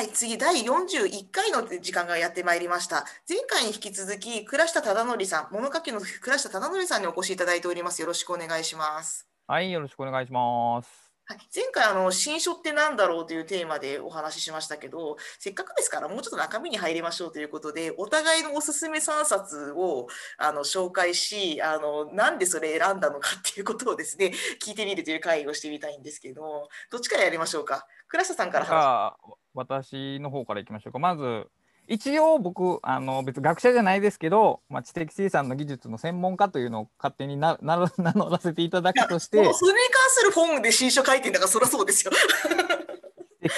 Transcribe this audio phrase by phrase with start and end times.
[0.00, 3.04] はい、次、第41回の時間がやってまいりました。
[3.28, 8.00] 前回に引き続き、倉下忠則さん、物書きの倉下忠則さんにお越しいただいております。
[8.00, 9.28] よろしくお願いします。
[9.46, 11.09] はい、よろしくお願いします。
[11.54, 20.08] 前回あの、新書って何だろうというテーマでお話ししましたけど、せっかくですからもうちょっと中身に入りましょうということで、お互いのおすすめ3冊を
[20.38, 24.32] あの紹介しあの、なんでそれ選んだのかっていうことをですね、
[24.64, 27.86] 聞いてみるという会をしてみたいんですけど、どっちからやりましょうか？
[28.08, 29.16] 倉下さんからじゃあ、
[29.54, 30.98] 私の方からいきましょうか。
[30.98, 31.46] まず、
[31.90, 42.12] 一応僕あの別に学者じゃないですけど、まあ、知的生産の技術の専門家というのを勝手になな 名乗らせていただくとしてそれに関するフォームで新書書いてんだからそりゃそうですよ。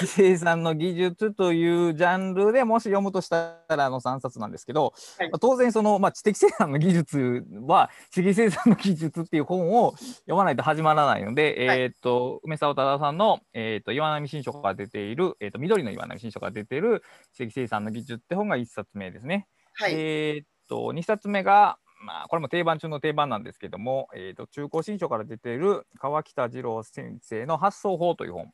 [0.05, 17.03] 生産の技術というジャンルでもし読むとしたらあの3冊なんですけど、はい、まあ、当然その、まあ、知的生産の技術は知的生産の技術っていう本を読まないと始まらないので、はい、えっ、ー、と梅沢忠さんの、えーと、岩波新書から出ている、えーと、緑の岩波新書から出ている
[17.33, 19.47] 知的生産の技術って本が1冊目ですね。
[19.75, 28.51] はい、えっ、ー、と2冊目がまあ、これも定番中の定番なんですけども、えーと、中高新書から出ている川北次郎先生の発想法という本。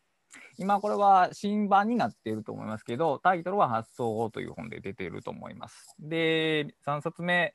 [0.57, 5.95] 今これは新版になっていると思いますけど、タイトルは発想法という本で出ていると思います。
[5.99, 7.53] で、3冊目、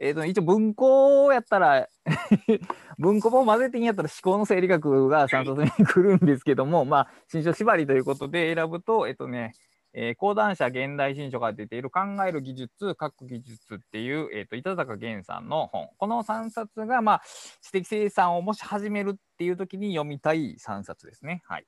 [0.00, 1.88] えー、と一応文庫やったら
[2.98, 9.54] 文庫も混ぜてんやったら思考の整理学が3冊目に来るんですけども、まあ、新書縛りということで選ぶと、えっ、ー、とね、
[9.92, 15.88] えー、講談社現代新書が出ている考える技術、書く技術っていう、えーと、板坂源さんの本。
[15.98, 17.22] この3冊が、まあ、
[17.62, 21.42] 知的生産をもし始めるっていう時に読みたい3冊ですね。
[21.46, 21.66] はい。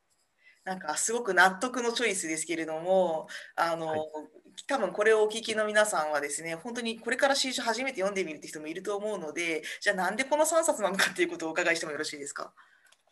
[0.65, 4.01] なんかすごく納得のチョイスですけれども、あの、はい、
[4.67, 12.53] 多分これをお聞きの皆さんはですね、本当にこれから新書初めて読んでみるって人もいると思うので、じゃあなんでこの3冊なのかっていうことをお伺いしてもよろしいですか？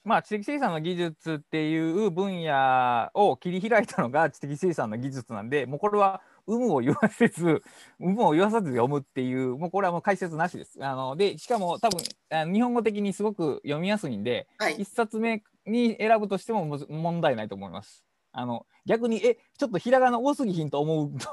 [0.05, 7.63] まあ、知的生産の技術っていう分野を切り開いたのが 知的生産の技術なんで、もうこれは有無を言わせず、
[8.01, 10.83] 有無を言わさず読むっていう、もうこれはもう解説なしです。
[10.83, 18.05] あので、しかも多分日本語的にすごく読みやすいんで、はい、1冊目に選ぶとしても問題ないと思います。
[18.33, 21.31] あの逆にえちょっとひらがな多すぎひんと思うと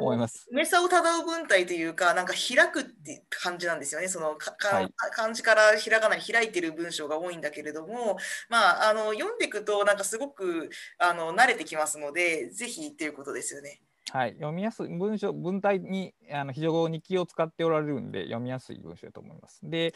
[0.00, 0.46] 思います。
[0.50, 4.08] 梅沢忠夫文体というかなんか開くって感じなんですよね。
[4.08, 8.16] そのかか、はい、漢字からひらがなに開いてる文章が多いんだけれども、
[8.48, 13.82] まああの読んでいくとなんかすごくあの慣れてきますので、ぜひっていうことですよね。
[14.12, 19.60] はい、読みやすい文章文体にあの非常に気を使っておられるんで読みやすい文章だと思います。
[19.62, 19.94] で、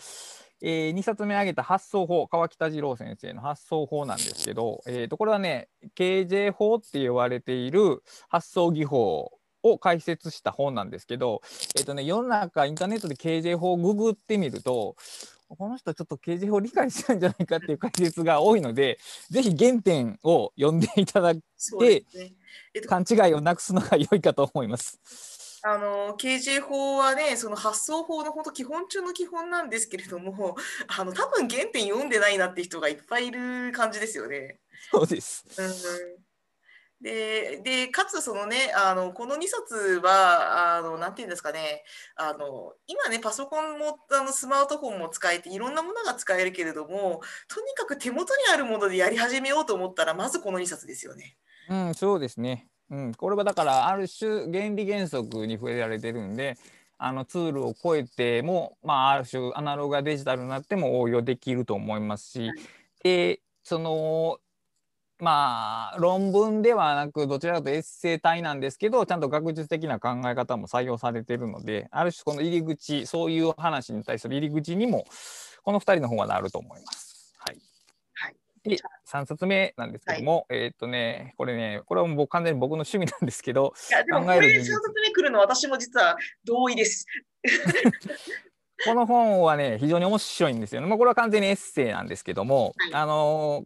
[0.62, 9.32] えー、2冊目挙げた発想法川北次郎先生の発想法なんですけど、えー、とこれはね KJ 法って言われている発想技法
[9.72, 11.42] を解説した本なんですけど、
[11.76, 14.96] えーとね、世の中インターネットで KJ 法をググってみると
[15.48, 18.98] この人ちょっと KJ 法理解してないんじゃないかっていう解説が多いので
[19.30, 21.40] ぜひ原点を読んでいただい
[21.78, 22.32] て、ね
[22.74, 25.00] えっと、勘違いをなくすのが良いかと思います。
[25.62, 30.56] あの KJ 法はねその発想法の本当基本中の基本なんですけれども
[30.86, 34.60] あの多分原点読んでないなって人がいっぱいいる感じですよね。
[34.92, 36.25] そうです、うん
[37.00, 41.84] ででかつそのねあのこの2冊はあのなんていうんですかね
[42.16, 51.36] あの今ねパソコンもあのスマートフォンも使えていろんなものが使えるけれどもとにかく手元にあるものでやり始めようと思ったらまずこの2冊ですよね。
[51.68, 52.68] うん、そうですね。
[52.90, 56.56] うん、これはだからある種原理原則に触れられてるんで
[56.98, 62.58] あのツールを超えても、まあ、ある種アナログがデジタルになっても応用できると思いますし、はい
[63.02, 64.38] でその
[65.18, 75.06] まあ論文ではなくどちらかというとエッセイ体なんですけどちゃんと学術的な考え方も採用されてるのである種この入り口そういう話に対する入り口にも
[75.62, 77.34] この2人の方がなると思います。
[77.38, 77.56] はい
[78.14, 78.76] はいで
[79.08, 87.06] 3冊目なんですけども、えーっとねこれねこれはもう僕完全に僕の趣味なんですけどいやでもこれ3考える技術冊目来るの私も実は同意です。
[88.84, 90.86] この本はね非常に面白いんですよね。
[90.86, 93.64] まあ、これは完全にエッセイなんですけども、はいあの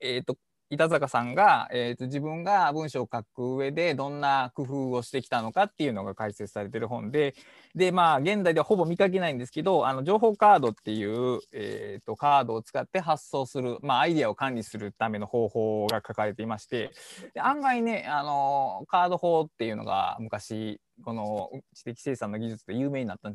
[0.00, 0.36] えー、と
[0.68, 7.34] 板坂さんが、えー、と自分が文章を書く上でどんな工夫をしてきたのかっていうのが解説されてる本で
[7.74, 16.90] でまあ現代ではほぼ見かけないんですけどあの情報カードっていう、えー、とカードを使って発送する、まあ、アイデアを管理するための方法が書かれていまして
[17.34, 23.30] で案外ねあのカード法っていうのが昔この知的生産の技術で有名になった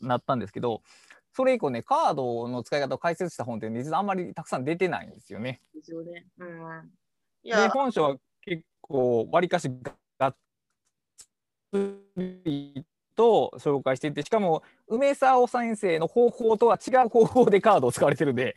[0.00, 0.82] なったんですけど
[1.34, 5.60] それ以降ねカードの使い方を解説した本って実はあんまりたくさん出てないんですよね。
[5.74, 6.26] ですよね。
[6.38, 6.90] うん。
[7.42, 9.70] いでや、本書は結構わりかし
[10.18, 10.36] がっ
[11.72, 11.98] つ
[12.44, 12.84] り
[13.16, 18.56] と紹介していてしかも梅沢先生の方法とは違う方法でカードを使われてるんで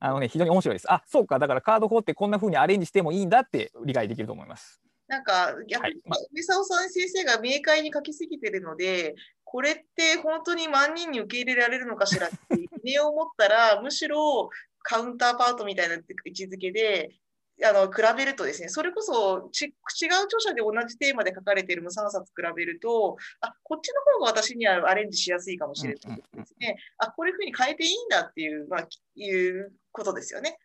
[0.00, 0.92] あのね非常に面白いです。
[0.92, 4.80] あそうかだからカード法ってこんな風にアレンジしてもいいんだって理解できると思います。
[5.08, 5.94] なんか逆に
[6.32, 9.14] 梅沢さん先生が明快に書きすぎてるので、
[9.50, 12.36] これって本当に万人に受け入れられるのかしらって
[12.84, 14.50] 疑念を持ったら、むしろ
[14.82, 15.98] カウンターパートみたいな位
[16.30, 17.14] 置づけで、
[17.64, 26.76] あの比べるとですね、それこそち違う著者で同じテーマで書かれている3冊比べると、あこっちの方が私にはアレンジしやすいかもしれないですね。
[26.98, 30.58] あこういうふうに変えていいんだっていう、まあ、いうことですよね。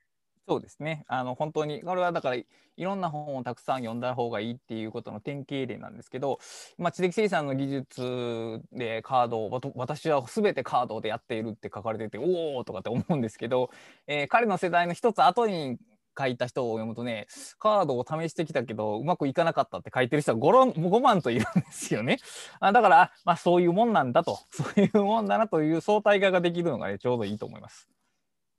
[0.47, 1.05] そうですね。
[1.07, 2.45] あの本当にこれはだからい
[2.77, 6.39] ろんな本をたくさん読んだ方がいいっていうことの典型例なんですけど、
[6.77, 13.69] まあ、知的生産の技術でカードを私は全てカードでやっているって書かれてておおとかって思うんですけど、
[14.07, 15.77] えー彼の世代の一つ後に
[16.17, 17.27] 書いた人を読むとね
[17.59, 22.17] カードを試してきたけどうまくいかなかったって書いてる人は 5, 5万といるんですよね。
[22.59, 27.92] あだから、まあ、そういうもんなんだとそういうもんだなという相対化ができるのがねちょうどいいと思います。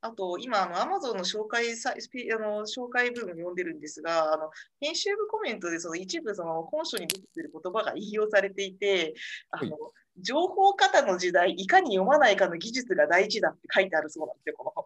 [0.05, 9.15] あと、今、あの、アマゾンの紹介サイスペあの紹介文を読んでるんですが、あの、編集部コメントで、その一部、その本書に出てくる言葉が引用されていて、
[9.51, 9.79] あの、
[10.19, 14.85] 情報型の時代、いかに読まないかの技術が大事だって書いてあるそうなんですよ、この本。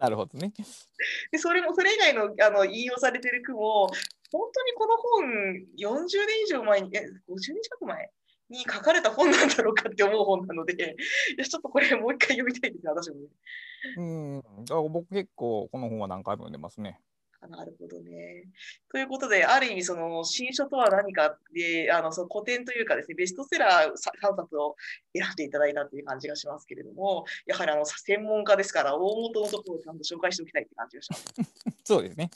[0.00, 0.52] なるほどね。
[1.30, 3.86] で、それも、それ以外のあの引用されてる句も、
[4.32, 5.24] 本当にこの本、
[5.78, 8.10] 40年以上前に、え、50年近く前？
[8.50, 10.76] に書かれた本なんだろうかって思う本なので、い
[11.38, 13.28] やちょっとこれもう一回読みたいです、私もね。
[13.96, 14.42] うん、
[14.90, 17.00] 僕結構この本は何回も読んでますね。
[17.42, 18.44] あなるほどね。
[18.92, 24.76] ということで、ある意味、その新書とは何かで、あのその古典というかですね、ベストセラー3冊を
[25.14, 31.24] 選んでいただいたという感じがしますけれども、やはりあの専門家ですから、大元のところをちゃんと紹介しておきたいって感じがします。
[31.84, 32.30] そうですね。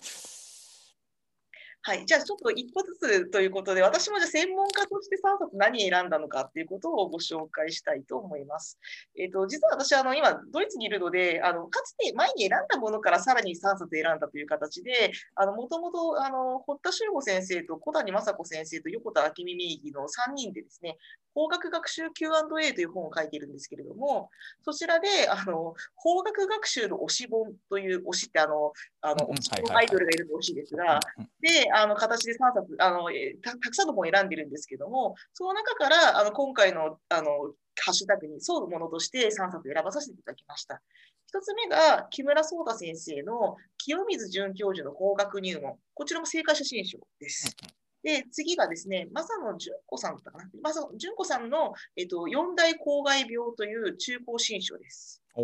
[1.86, 8.78] はい、じゃあちょっと一歩ずつということで、私もじゃあ専門家として3冊何選んだのかっていうことをご紹介したいと思います。
[9.18, 16.16] えっ、と、実は私、あの、今、ドイツにいるので、あの、かつて前に選んだものからさらに3冊選んだという形で、あの、もともと、
[16.60, 20.96] 堀田修吾先生と小谷雅子先生と横田明美名義の3人でですね、
[21.34, 24.30] 法学学習 Q&A という本を書いているんですけれども、
[24.62, 28.72] そちらで、あの、法学学習の推し本という、推しってあの、
[29.02, 29.28] あの
[29.76, 31.00] アイドルがいるの推しですが、
[31.40, 40.80] で、あの形で3冊あのえーた、たくさんの本を選んでるんですけども、その中からあの今回のあのハッシュタグに沿うものとして3冊選ばさせていただきました。
[41.26, 45.76] 一つ目が木村壮太先生の清水准教授の法学入門。
[45.94, 47.56] こちらも正解写真書です。
[48.04, 50.44] で、次がですね、正野純子さんだったかな。
[50.62, 55.22] 正野純子さんの、えっと、四大公害病という中高新書です。
[55.34, 55.42] 最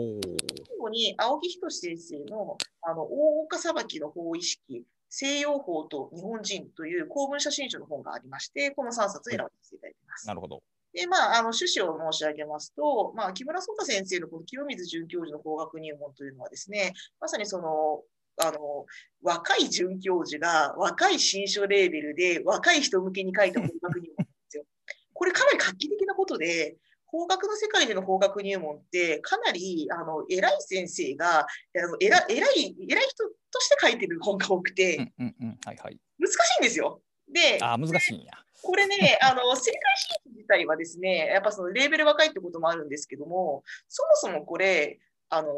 [0.79, 10.27] 後に青木仁先生のあの大岡裁きの法意識、西洋法と日本人という公文写真書の本がありまして、この3冊選ばせていただいています。
[10.27, 10.63] なるほど。
[10.95, 18.03] で、まあ、あの趣旨を申し上げますと、まあ、木村壮太先生のこの清水准教授の法学入門というのはですね、まさにその、
[18.43, 18.87] あの
[19.23, 24.65] 若い准教授が若い新書レーベルで若い人向けに書いた法学入門なんですよ。
[25.13, 26.77] これかなり画期的なことで、
[27.11, 35.59] 法学の世界での法学入門ってかなりあの偉い先生があの偉偉い偉い人として書いてる本が多くてうんうんうん。
[35.65, 35.99] はいはい。
[36.19, 37.01] 難しいんですよ。
[37.33, 38.33] で、ああ、難しいんや。
[38.63, 44.99] これね、あの、正解シート自体はですね、やっぱそのレーベル若いってこともあるんですけども、そもそもこれ、
[45.29, 45.49] あの、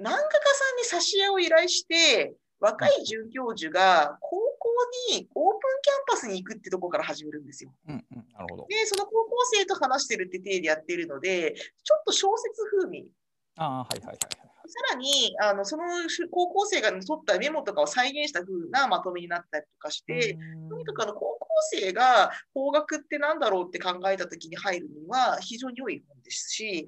[0.00, 4.68] 漫画家さんに挿絵を依頼して、若い准教授が高校
[5.12, 7.72] にオープンキャンパスに行くってとこから始めるんですよ。
[7.88, 8.26] うんうん。
[8.32, 8.66] なるほど。
[8.68, 13.10] で、その高校生と話してるって体でやってるので、ちょっと小説風味。
[13.56, 14.48] ああ、はいはいはいはい。
[14.68, 15.84] さらに、あのその
[16.30, 26.86] 高校生が取ったメモとかを再現した風なまとめになったりとかして、とにかくあの高校生が法学ってなんだろうって考えたときに入るには非常に良い本ですし、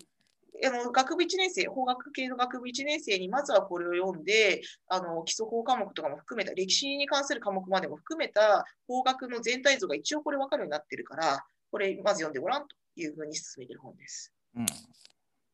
[0.65, 14.33] あの学部1年生、法学系の学部1年生にまずはこれを読んで、あの基礎法科目とかも含めた、歴史に関する科目までも含めた法学の全体像が一応これ分かるようになってるから、これまず読んでごらんというふうに進めている本です。
[14.57, 14.67] うん。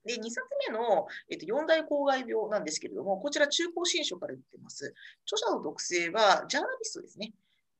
[0.07, 4.95] で、2冊目の、えっと、四大公害病なんですけれども、こちら中高新書から言ってます。
[5.25, 7.33] 著者の特性はジャーナリストですね。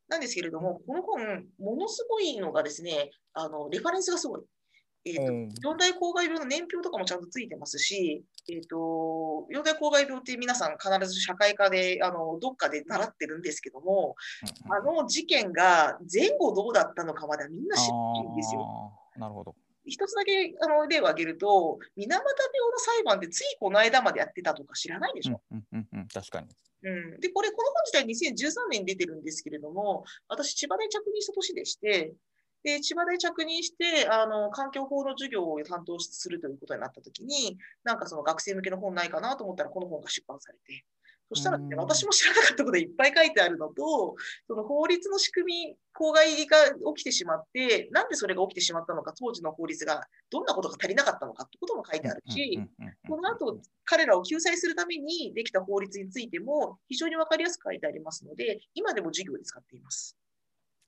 [0.09, 4.43] なんですけれども、この本、ものすごいのがですね、あのレファレンスがすごい。
[5.07, 14.17] えーとうん四大公害病の年表とかもちゃんとついてますし、えー、と四大公害病って皆さん必ず社会科であのどっかで習ってるんですけども、
[14.69, 17.91] あの事件が前後どうだったのかまではみんな知って
[18.25, 18.93] るんですよ。
[19.17, 19.55] なるほど。
[19.89, 22.25] 一つだけあの例を挙げると、水俣病
[22.73, 25.41] の裁判ってついこの間までやってたとか知らないでしょ？
[25.53, 26.09] うんうんうんうん。
[26.09, 26.49] 確かに。
[26.83, 32.13] うんで、これ、この本自体2013年に出てるんですけれども、私、千葉大着任した年でして、
[32.67, 40.85] で千葉大着任してあの、環境法の授業を担当するということになったときに、なんかその学生向けの本ないかなと思ったら、この本が出版されて、
[41.29, 44.17] そしたら、ね、うん私も知らなかったことがいっぱい書いてあるのと、
[44.49, 46.57] その法律の仕組み、公害が
[46.97, 52.61] 起きてしまって、なんでそれが起きてしまったのか、当時の法律がどんなことが足りなかったのかってことも書いてあるし、
[53.09, 60.17] この後、彼らを救済するためにできた法律についても非常にわかりやすく書いてありますので、今でも授業で使っています。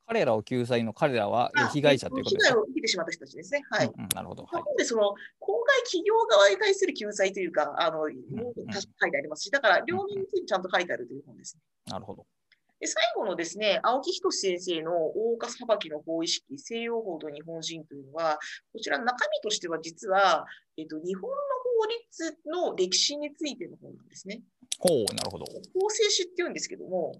[0.09, 3.63] 彼らを救済の彼らは被害者ということですか被害を受けてしまった人たちですね。
[3.71, 3.87] はい。
[3.87, 4.43] うんうんなるほど。
[4.51, 11.59] なはいので、その公害企業側に対する救済というか、あの、もううん書いてありますし、だから両面についてちゃんと書いてあるという本です。
[11.87, 12.27] なるほど。
[12.81, 18.39] で最後のですね、青木仁先生の大岡裁きの法意識、西洋法と日本人というのは、
[18.73, 20.47] こちら中身としては実は、
[20.79, 21.37] えっと、日本の
[21.79, 24.43] 法律の歴史についての本なんですね。
[24.79, 25.45] ほう、なるほど。
[25.75, 27.13] 法制史って言うんですけども、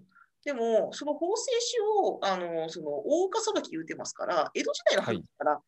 [0.45, 5.61] でも、その法制史を、あの、その、大岡裁き言うてますから、江戸時代の話から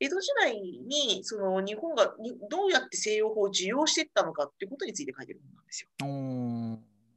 [0.00, 5.88] 江戸時代に、その、日本がにどうやって西洋法を受容していったのかっていうことについて書いてる本なんですよ。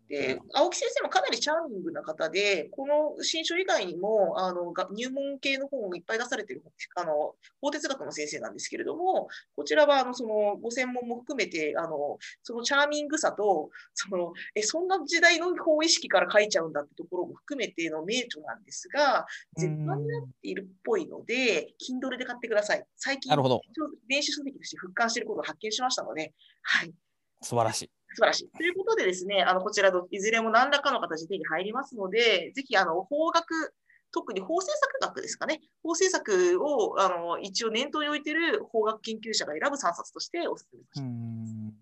[0.09, 6.61] で、青木先生もかなりチャーミングな方で、この新書以外にも、あの、が入門系の本をいっぱい出されてる、
[6.95, 19.25] あの、法哲学の先生なんですけれども、こちらは、あの、その、ご専門も含めて、あの、そのチャーミングさと、その、え、そんな時代の法意識から書いちゃうんだってところも含めての名著なんですが、
[19.57, 22.85] 絶版になっているっぽいので、Kindle で買ってください。
[22.97, 23.61] 最近、なるほど。
[24.07, 26.93] 電子書籍として復刊していることを発見しましたので、はい。
[27.41, 27.91] 素晴らしい。
[28.13, 28.49] 素晴らしい。
[28.57, 33.73] ということでですね、あの、こちらのいずれも何らかの形で手に入りますので、ぜひ、あの、法学、
[34.11, 35.61] 特に法政策学ですかね。
[35.81, 41.73] 法政策を、あの、一応念頭に置いている法学研究者が選ぶ3冊としてお勧めしま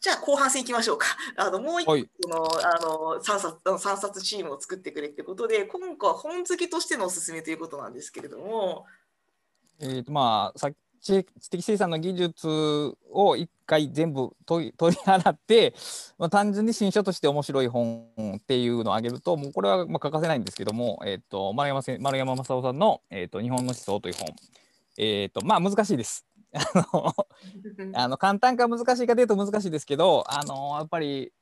[0.00, 1.06] じゃあ、後半戦いきましょうか。
[1.36, 2.10] あの、もう一個はい。
[2.28, 8.84] の、あの、3冊、あの3冊チームを作ってくれってことで、今回は本好きとしてのおすすめということなんですけれども、
[9.78, 15.74] えーとまあ、さっき知的生産の技術を一回全部 取り払って、
[16.16, 18.06] まあ、単純に新書として面白い本
[18.36, 24.28] っていうのを挙げるともうこれはまあ欠かせないんですけども、えー、と丸山せ丸山正夫さんの、えーと「日本の思想」という本、
[24.98, 26.24] えーとまあ難しいです。
[26.54, 27.14] あの
[27.96, 31.32] あの簡単か難しいかというと難しいですけどあのやっぱり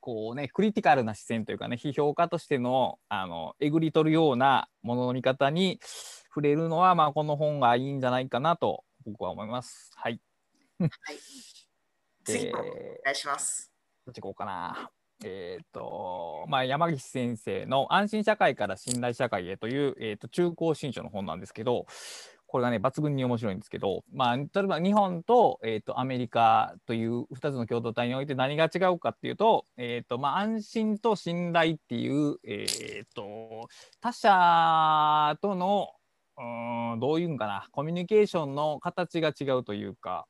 [0.00, 5.80] こうねクリティカルな視線というかね批評家としてのあのえぐり取るようなものの見方に
[6.26, 9.90] 触れるのは、まあ、この本がいいんじゃないかなと僕は思います。
[9.94, 10.20] はい。
[12.24, 13.72] 次のおえ願いします。
[14.06, 14.90] どっち行こうかな。
[15.24, 21.86] えっ、と、まあ、山岸先生の安心社会から信頼社会へという、えー、と中高新書の本なんですけど、
[22.50, 33.68] これがね、抜群に面白いんですけど、まあ、例えば日本と,、えー、とアメリカという2つの共同体において何が違うかっていうと、えーとまあ、安心と信頼っていう、えー、と
[34.00, 35.90] 他者との
[36.42, 37.68] うんどういうんかな。
[37.70, 40.26] コミュニケーションの形が違うというか、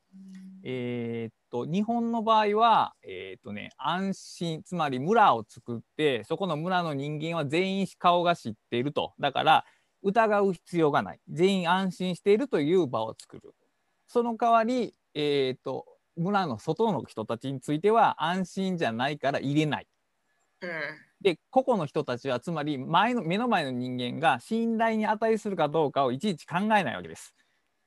[0.63, 9.13] えーっと日本の場合は、えーっとね、安心つまり村を作ってそこの村の人間は全員顔が知っていると。
[9.19, 9.65] だから
[10.03, 11.19] 疑う必要がない。
[11.29, 13.53] 全員安心しているという場を作る。
[14.07, 15.85] その代わり、えーっと
[16.17, 19.87] 村の外の人たちについては安心じゃないから入れない。
[20.61, 20.71] うん。
[21.21, 27.35] で個々の人たちはつまり前の目の前の人間が信頼に値するかどうかをいちいち考えないわけです。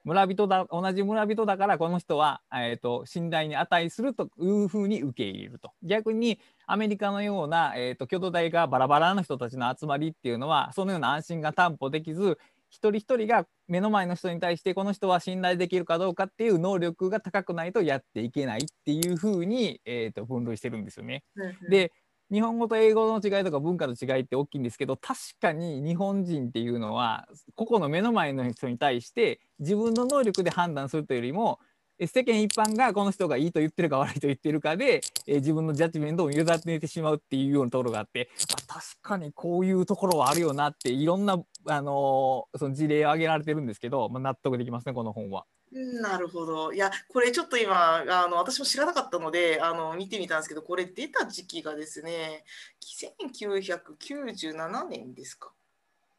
[0.05, 12.39] 村人だ同じ村人だからこの人は、えー、と信頼に値するというふうに受け入れると逆にアメリカのような、えー、と共同体がバラバラの人たちの集まりっていうのはそのような安心が担保できず
[12.69, 21.23] 一人一人が目の前の人に対してこの人は信頼できるかどうかっていう能力が高くないとやっていけないっていうふうに、えー、と分類してるんですよね。
[21.37, 21.93] うん、で
[22.33, 31.61] 日本語と英語の違いとか文化の違いって大きいんですけど確かに日本人っていうのは個々の目の前の人に対して自分の能力で判断するというよりも
[32.01, 45.45] 世間一般がこの人がいいと言ってるか悪いと言ってるかで、え自分のジャッジメントを委ねてしまうっていうようなところがあってあ確かにこういうところはあるよなっていろんな、あのーその事例を挙げられてるんですけど、まあ、納得できますねこの本は。
[45.75, 46.73] なるほど。
[46.73, 52.45] いや、これちょっと今、あの私も知らなかったので、あの見てみたんですけど、これ出た時期がですね、
[52.81, 55.53] 1997年ですか。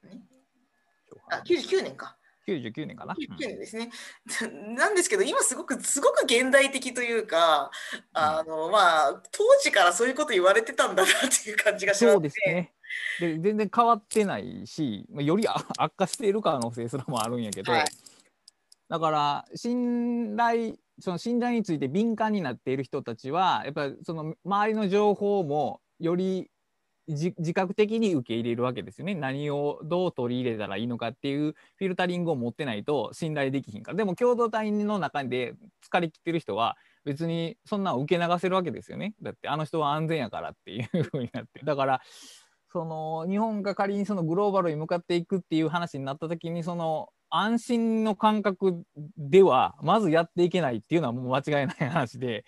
[0.03, 0.19] ね、
[1.31, 2.17] あ、99年か。
[2.45, 3.13] 99年かな。
[3.13, 3.91] 99年ですね。
[4.75, 7.71] なんですけど、今すごく、すごく現代的というか、
[8.11, 12.11] あの、まあ、当時からそういうこと言われてたんだなっていう感じがしますね。
[12.11, 12.73] そうですね。
[13.19, 17.85] で全然変わってないし、まあよりあ悪化している可能性すらもあるんやけど、はい
[18.89, 26.49] だから信頼その信頼について敏感になっている人たちはやっぱりその周りの情報もより
[27.07, 35.53] 自覚的に受け入れるわけですよね何をどう取り入れたらいいのかっていうフィルタリングを持ってないと信頼できひんからでも共同体の中で
[35.87, 39.13] 疲れきってる人は別にそんなん受け流せるわけですよね。
[39.21, 41.63] だってあの人は安全やからっていうふうになって。
[41.63, 42.01] だから
[42.71, 48.83] その日本が仮にそのグローバルに向かっていくっていう話になった時にその安心の感覚
[49.17, 52.45] ではまずやっていけないっていうのはもう間違いない話で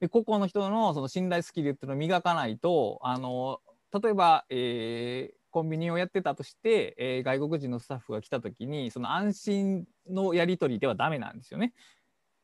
[0.00, 3.60] で個々の人のその信頼スキルっていうのを磨かないとあの
[3.92, 11.72] 例えば、えー、コンビニをやってたとして、えー、外国人のスタッフが来た時にその安心のやり取りではダメなんですよね。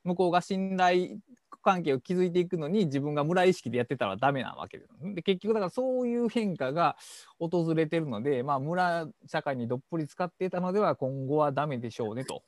[0.04, 1.16] 向こうが信頼
[1.64, 4.92] 関係を築いていくのに自分が村意識でやってたらダメなわけです。
[5.14, 6.96] で結局だからそういう変化が
[7.38, 12.42] 訪れてるので、まあ、村社会にどっぷり使っていたのでは今後はダメでしょうねと、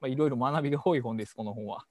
[0.00, 1.84] まあ、いろいろ学びが多い本ですこの本は。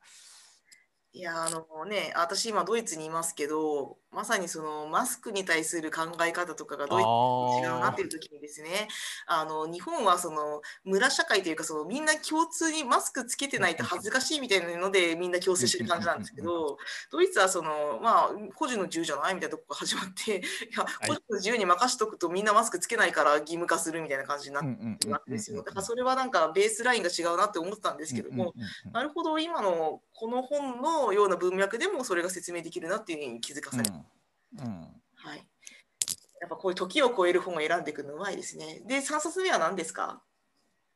[1.14, 8.88] いやあのね私今ドイツにいますけどまさにそのマスクに対する考え方とかがドイツと違うなっていう時にですね
[9.28, 16.78] あの日本はその村社会というかそのみんな共通にマスクつけてないと恥ずかしいみたいなのでみんな共生してる感じなんですけど
[17.12, 20.42] ドイツはそのまあ個人の自由じゃないみたいなとこから始まってい
[20.78, 25.64] や個人の自由に任しとくとみんなマスクつけないから義務化するみたいな感じになってるわけですよ。
[25.64, 28.54] だからそれはなんかベースラインが違うなって思ってたんですけども
[28.92, 33.94] なるほど今のこの本のような文脈でもそれが説明できるなっていうふうに気づかされた。
[33.94, 34.82] うん、うん、
[35.16, 35.48] はい。
[36.40, 38.82] やっぱこういう時を超える本を選んでいくのうまいですね。
[38.88, 40.22] で、3冊目は何ですか？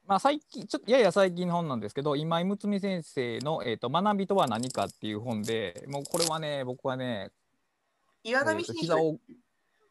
[0.07, 7.31] まあ、最近ちょっとやや最近の本なんですけど今井睦美先生の、えーと「学びとは何か」っていう本でもうこれはね僕はね
[8.23, 9.17] 岩波膝を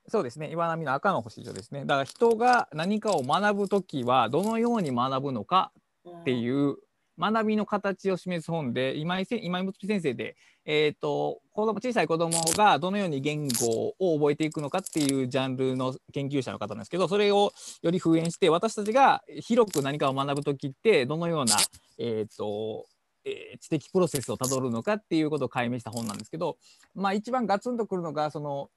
[0.07, 5.73] そうですね岩波の赤の星所ですねだから人が何かを学ぶ時はどのように学ぶのか
[6.09, 6.77] っていう
[7.19, 17.53] 学びの形を示す本で今井今井睦先生で、えーと、子供小さい子供がどのように言語を覚えていくのかっていうジャンルの研究者の方なんですけどそれを
[17.83, 21.57] より封印して私たちが広く何かを学ぶ時ってどのような、
[21.99, 22.87] えーと
[23.25, 26.57] えー、知的プロセスをたどるのかっていうことを解明した本なんですけど、
[26.95, 28.71] まあ、一番ガツンとくるのがその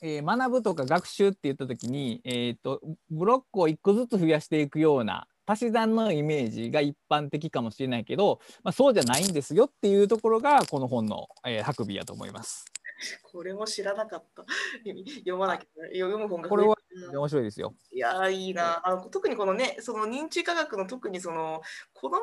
[0.00, 2.80] えー、学ぶとか学習って言った時に、えーと
[3.10, 12.66] ブロックを1個ずつ増やしていくような足し算のイメージが一般的かもしれないけど、まあ、そうじゃないんですよっていうところがこの本の、えー、ハクビやと思います。
[13.22, 14.44] これも知らなかった。
[15.20, 16.76] 読まなきゃ、読む本がこれは
[17.12, 17.74] 面白いですよ。
[17.92, 19.02] いやいいなあの。
[19.08, 21.62] 特にこのね、その認知科学の特にその
[21.94, 22.20] 子供が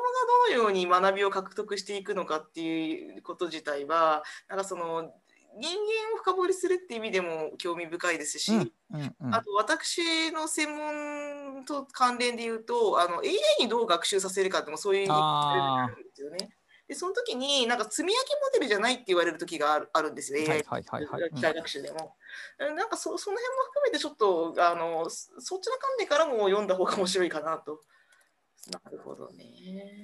[0.48, 5.14] どのように学びを獲得していくのかっていうこと自体は、なんかその
[5.58, 16.50] 人間を深掘りするって意味でも興味深いですし、うんうんうん、あと私の専門と関連で言うとあの AI にどう学習させるかってもそういう意味なんですよね。
[16.88, 22.14] でその時になんか積み上げモデルじゃないって言われる時があるあるんですよ、AI 機械学習でも。
[22.58, 27.80] なんかそその辺も含めてちょっとあのそっちの観点からも読んだ方が面白いかなと。
[28.70, 30.02] なるほどね。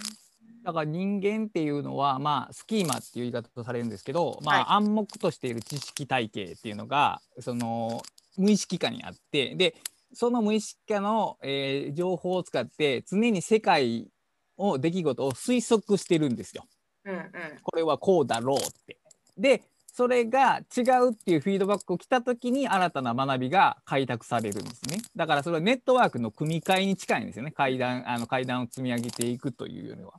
[0.65, 8.03] だから人間っていうのは、まあ、スキーマっていう言い方とされるんですけど、まあ、暗黙としている知識体系っていうのがその
[8.37, 9.75] 無意識下にあってで
[10.15, 14.09] その無意識下の、えー、情報を使って常に世界
[14.57, 16.65] を出来事を推測してるんですよ。
[17.05, 17.23] うんうん、
[17.63, 18.99] これはこうだろうって。
[19.37, 19.63] で
[19.95, 25.03] それが違うっていうフィードバックを来た時に新たな学びが開拓されるんですね。
[25.17, 27.51] だからそれはネットワークの組み替えに近いんですよね。
[27.51, 30.15] 階段あの階段を積み上げていくというよりは。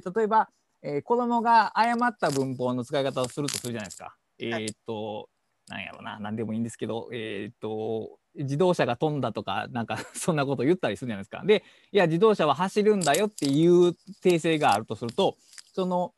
[0.00, 0.48] で例えば、
[0.82, 4.16] えー、子供が誤った文法の使い方をするとするじゃないですか。
[4.38, 5.28] えー、っと、
[5.68, 11.42] なんやろうな、何でもいいんですけど、えー、っと、自動車が飛んだとか、なんか そんなこと言ったりするじゃないですか。
[11.44, 15.36] で、いや、自動車は走るんだよっていう訂正があるとすると、
[15.72, 16.12] その、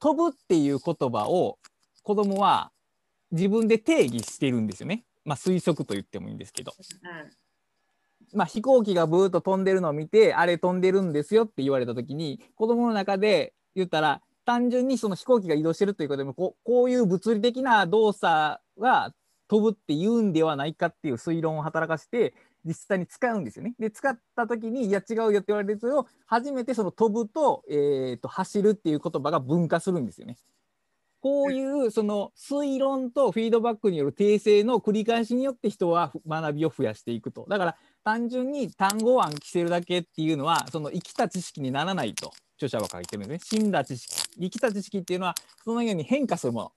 [0.00, 1.58] 飛ぶっていう言葉を
[2.02, 2.72] 子供は
[3.30, 5.04] 自分で定義してるんですよね。
[5.24, 6.72] まあ、推測と言ってもいいんですけど。
[6.78, 7.43] うん
[8.34, 19.14] まあ、飛行機がブーッと飛んでるのを見てあれ飛んでるんですよって言われた時に子供の中で言ったら単純にその飛行機が移動してるということでもここういう物理的な動作が
[19.48, 23.74] 飛ぶって言うんではないかっていう推論を働かせて実際に使うんですよね。
[23.78, 30.36] で使った時にいや違うよって言われると初めてその飛ぶと,、えー、と走るっていう言葉が分化するんですよね。
[31.20, 37.46] こういうその推論とフィードバックによる訂正の繰り返しによって人は学びを増やしていくと。
[37.48, 43.60] だから単純に単語を暗記してるだけっていうのはその生きた知識にならないと著者は書いてるんですね。
[43.60, 46.72] 死んだ知識生きた知識っていうのはそのように変化するもの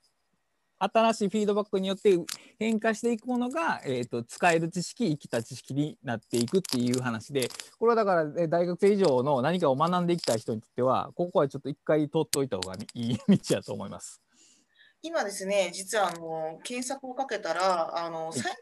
[0.80, 2.16] 新しいフィードバックによって
[2.58, 14.22] 変化していくものが、えーと、使える知識生きた知識になっていくっていう話でこれはだから、大学生以上の何かを学んでいきたい人にとってはここはちょっと一回通っておいた方がいい道だと思います。
[15.00, 18.52] 今ですね、実はあの検索をかけたら、あの最近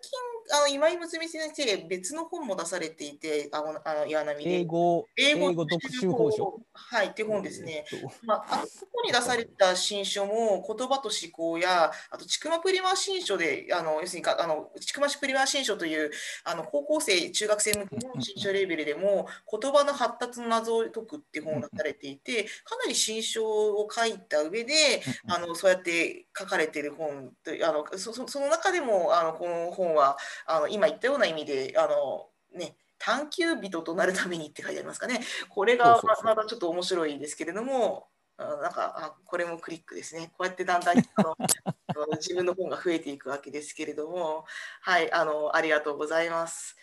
[0.52, 4.50] あの今井睦先生、別の本も出されていて、あのあの岩波で。
[4.60, 6.60] 英語、英語読習法書。
[6.72, 7.84] はい、っていう本ですね。
[8.24, 16.10] まあ、あそこに出された新書も言葉と思考や、あと、ちくまプリマー新書で、あの要するにかあの、ちくまプリマー新書という
[16.44, 35.20] あの高校生、中学生向けの新書レベルでも、言葉の発達の謎を解くっていう本を出されていて、かなり新書を書いた上で、あのそうやって書かれている本とあのそそその中でもあのこの本はあの今言ったような意味であの、ね、探求人となるためにって書いてありますかね。
[35.48, 40.32] これがままたちょっと面白いですけれども、あなんかあこれもクリックですね。
[40.36, 44.44] こうやってだんだん あの自分の本が増えていくわけですけれども、
[44.80, 46.76] はい、あのありがとうございます。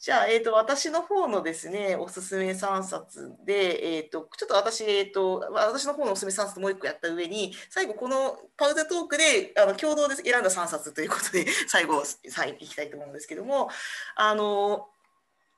[0.00, 13.70] じゃあ、えーと、私の方のですね、おすすめ3冊で、えーと、ちょっと私、えーと、私の方のおすすめ3冊もう1個やった上に、最後、このパウダートークであの共同で選んだ3冊ということで、 最後、最後いきたいと思うんですけども、
[14.14, 14.88] あの、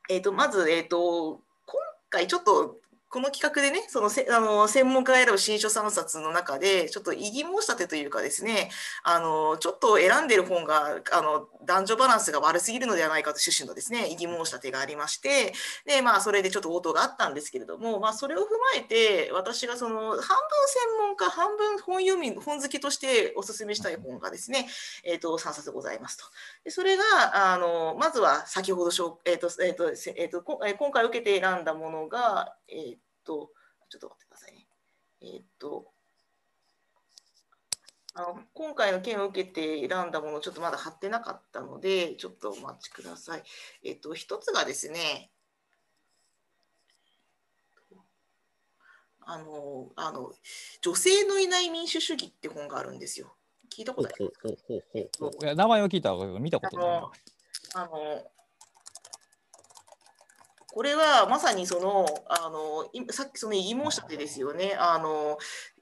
[0.09, 2.79] えーと、まず、えーと、今回ちょっと、
[3.11, 8.71] この企画でね、そのせあの専門家が選ぶ新書3冊の中で、ちょっと異議申し立てというかですね、
[9.03, 15.53] あのちょっと選んでる本があの男女バランスが悪すぎるのではないかと趣旨のですね、異議申し立てがありまして、
[15.87, 18.47] で、まあ、それでちょっと応答があったんですけれども、まあ、それを踏ま
[18.77, 20.29] えて、私がその半分専
[21.01, 24.69] 門家、半分本読み、本好きとしてお勧めしたい本がですね、
[25.05, 26.25] えっ、と、3冊ございますと。
[26.63, 33.51] でそれが、あのまずは先ほどしょう、えっ、と、えっ、と、えーとえ今回受けて選んだものが、えっ、と、
[33.89, 34.67] ちょっと待ってくださいね。
[35.23, 35.93] えっ、と、
[38.15, 43.43] あの今回の件を受けて選んだもの、ちょっとまだ貼ってなかったので、ちょっとお待ちください。
[43.85, 45.31] えっ、と、一つがですね、
[49.21, 50.33] あの、あの、
[50.81, 53.37] 女性のいない民主主義って本があるんですよ。
[53.73, 57.11] 聞いたことありますいや名前を聞いたけど見たことないな。
[57.75, 58.31] あの
[60.73, 64.77] これはまさにそのあのさっきその異議申し立てですよね。
[64.79, 65.39] あの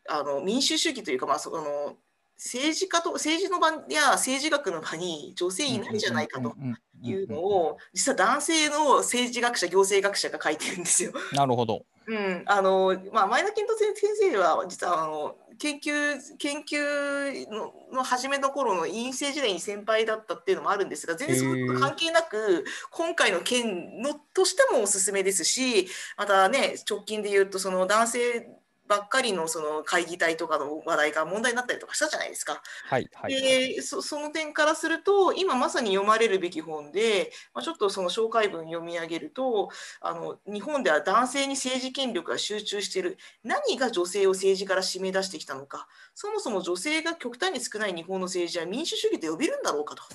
[0.09, 1.97] あの民主主義というか、まあ、その
[2.39, 6.55] 政治家と政治の場や政治学の場に女性いないんじゃないかと
[7.03, 11.13] いうのを実は男性の政治学者行政学者が書いてるんですよ。
[11.33, 11.85] なるほど。
[12.07, 28.49] うん、あのまあ、前田健人先生は実はあの研究研究のの初めの頃の院生時代に先輩だったっていうのもあるんですが全然そういうこと関係なく今回の件のとしてもおすすめですしまたね直近で言うとその男性
[28.89, 32.63] ばっかりのその会議体とかの話題が問題になったりとかしたじゃないですか。
[32.87, 39.69] はいはい、でそその点からすると今まさに読まれるべき本で、まあ、ちょっとその紹介文読み上げると
[40.01, 50.03] あの日本では男性に政治権力が集中している何が女性を政治から締め出してきたのかそもそも女性が極端に少ない日本の政治は民主主義と呼べるんだろうかと。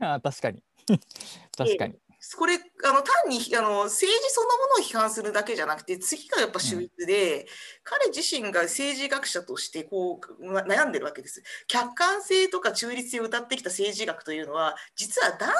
[0.00, 0.62] あ確かに
[1.56, 1.98] 確かに。
[2.36, 2.58] これあ
[2.92, 7.46] の単にあの政治そのものを批判するだけじゃなくて次がやっぱ秀逸で、うん、
[7.84, 11.42] 彼自身が政治学者としてこう悩んでるわけです。
[11.68, 15.56] 客観性とか中立性を謳ってきた政治学というのは実は男性にと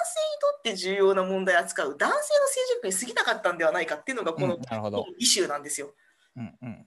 [0.59, 4.63] って重要な問題を扱う男性の政治学に過ぎなかったんではないかっていうのがこの、うん、
[5.19, 5.95] イシューなんですよ。
[6.37, 6.87] うんうん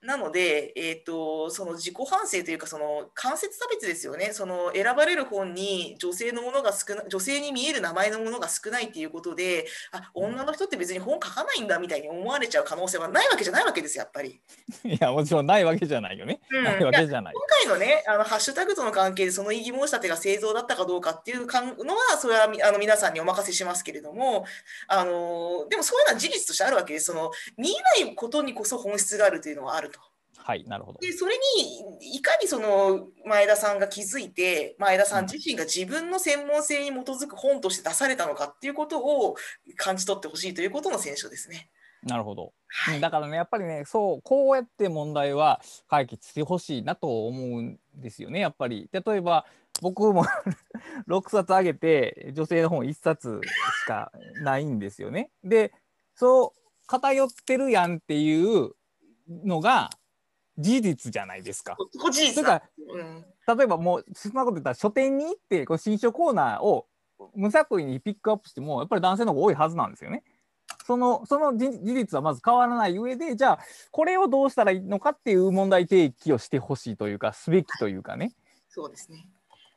[0.00, 14.40] なので、えーと、その自己反省というかその間接差別ですよねその選ばれる本に女性のものが少な女性に見える名前のものが少ないということであ女の人って別に本書かないんだみたいに思われちゃう可能性はないわけじゃないわけですやっぱり。
[14.84, 16.40] いやもちろんないわけじゃないよね。
[16.48, 17.34] うん、ないわけじゃない。
[17.34, 24.46] 今回のねあのハッシュタグとの関係でその異議申し立てが正当だったかどうかっていうのはそれはあの皆さんにお任せしますけれども
[24.86, 29.97] あのでもそういうのは事実としてあるわけですその見えないことにこそ本質があるというのはあると。
[30.48, 31.00] はい、なるほど。
[31.00, 39.36] でそれにいかにその前田さんが気づいて前田さん自身が自分の専門性に基づく本として出されたのかっていうことを
[39.76, 41.68] 感じ取ってほしいということの選書ですね。
[42.02, 48.88] なるほど、はい、だからねやっぱりねそうこうやって問題は解決してほしいなと思うんですよねやっぱり。
[48.90, 49.44] 例えば
[49.82, 50.24] 僕も
[51.08, 53.42] 6冊あげて女性の本1冊
[53.82, 55.30] しかないんですよね。
[55.44, 55.74] で
[56.14, 58.72] そう偏ってるやんっていう
[59.28, 59.90] のが
[60.58, 61.76] 事実じゃないですか。
[62.10, 62.62] 事実それから、
[63.48, 66.86] うん、例えばもうそんなこと言ったら書店に行ってこう新書コーナーを
[67.34, 70.24] 無作為にピックアップしてもやっぱり男性の方が多いはずなんですよね。
[70.84, 73.58] そのその事実はまず変わらない上でじゃあ
[73.90, 78.32] これをどうしたらいいのかっていう問題提起をしてほしいというかすべきというかね。
[78.68, 79.26] そうですね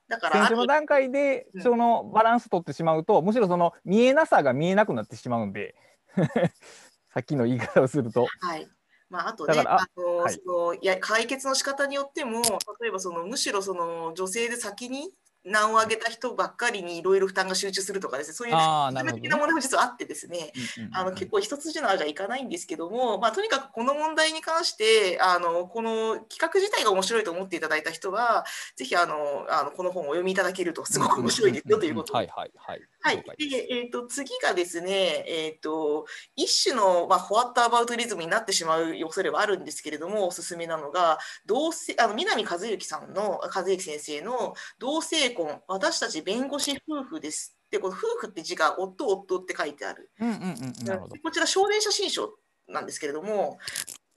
[0.08, 5.76] だから選書の段階でそのバランス取ってしまうと、うん、むしろその見えなさが見えなくなってしまうんで
[7.13, 8.28] さっきの言い方をすると。
[8.41, 8.67] はい
[9.12, 12.41] まあ、あとね、あの、はい、そのいや解決の仕方によっても、
[12.82, 15.12] 例えばそのむしろその女性で先に
[15.43, 20.51] 難を上げた人ばっかりにいろいろ負担が集中するとかですね、そういう的な問題も実はあってですね、
[20.93, 32.17] あの結構一筋縄じゃいかないんですけども、まあ、とにかくこの問題に関してあのこの企画自体が面白いと思っていただいた人はぜひあのあのこの本をお読みいただけるとすごく面白いですよということで。
[32.17, 32.82] はいはいはい。
[33.04, 33.23] はい。
[33.49, 50.86] でえー、と次がですね、えー、と一種の、まあ、フォワットアバウトリズムになってしまう恐れはあるんですけれどもおすすめなのが同性あの南和之さんの和之先生の「同性婚私たち弁護士夫婦です」でこの夫婦って字が夫夫って書いてあるうんうんうん。
[50.86, 51.04] なる。
[51.24, 53.60] こちら少年写真書なんですけれども、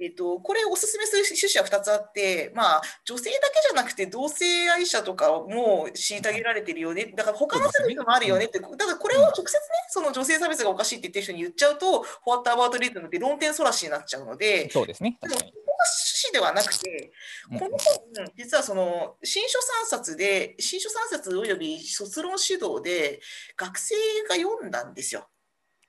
[0.01, 9.51] えっと、これをおすすめする趣旨は2つあって、まあ、女性だけじゃなくて同性愛者とかも虐げられてるよねだから他の差別もあるよねってだからこれを直接ね
[9.89, 15.17] その女性差別がおかしいって言ってる人に言っちゃうとフォワットアバウトリズムって論点そらしになっちゃうのでそうですね。
[15.21, 15.53] 確かに。
[15.83, 17.13] 趣旨ではなくて、
[17.51, 23.21] うんこの本、実はその新書3冊で、新書3冊および卒論指導で、
[23.57, 23.95] 学生
[24.29, 25.29] が読んだんですよ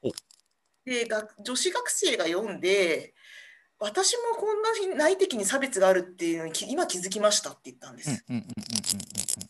[0.03, 0.11] お。
[0.85, 3.13] で、が女子学生が読んで、
[3.79, 8.25] 私もこんなに内的に差別があるっていうのにき今気づきましたって言ったんです。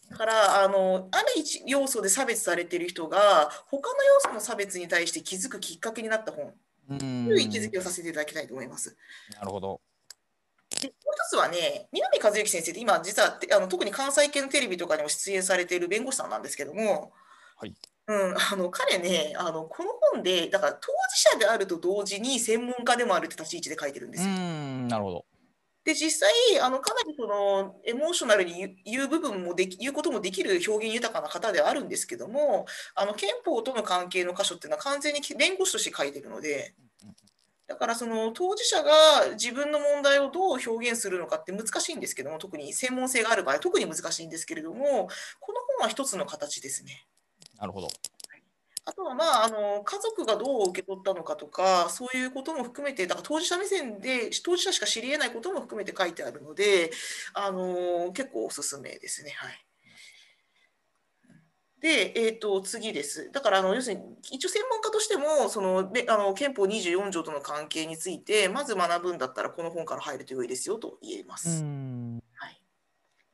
[0.10, 6.54] だからあのある一要素で差別されている人が他の要素の差別に対して気づくきっかけになった本。
[6.88, 8.96] という位置づけをさせていただきたいと思います。
[9.34, 9.82] なるほど。
[10.82, 17.14] でもう一つはね、南和之先生って今、実はてあの特に関西系のテレビとかにも出演されている弁護士さんなんですけども、
[17.58, 17.74] はい
[18.08, 24.34] うん、あの彼ねあの、この本で、だから当事者であると同時に専門家でもあるって立ち位置で書いてるんでうすよ。
[24.34, 24.88] ん。
[24.88, 25.26] なるほど。
[25.86, 36.74] で、実際、あのかなりそのエモーショナルに言う言う部分もでき、言うこともできる表現豊かな方ではあるんですけども、あの憲法との関係の箇所っていうのは完全に弁護士として書いてるので、
[37.68, 38.92] だからその当事者が
[39.32, 47.08] 自分の問題をどう表現するのかって難しいんですけども、特に専門性がある場合、特に難しいんですけれども、この本は一つの形ですね。
[47.58, 47.88] なるほど。
[48.88, 56.92] あとは、まあ、あの家族がどう受け取ったのかとか、そういうことも含めて、だから当事者目線で、当事者しか知り得ないことも含めて書いてあるので、
[57.34, 59.32] あの結構おすすめですね。
[59.32, 59.65] はい。
[61.82, 63.32] で、えー、と次です。
[63.32, 71.64] だからあの要するに一応専門家としてもそのべあの憲法24条との関係についてまず学ぶんだったらこの本から入ると良いですよと言えまうす。
[71.64, 72.24] ん。
[72.36, 72.60] はい、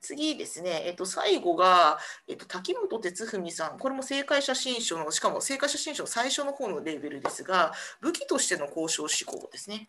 [0.01, 9.09] 次ですね、えっと、最後が、えっと、滝本哲文さん、これも正解写真書の、しかも正解写真書の最初の方のレーベルですが、武器としての交渉思
[9.41, 9.87] 考ですね。